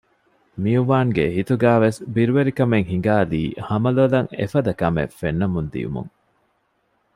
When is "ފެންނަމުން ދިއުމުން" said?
5.19-6.11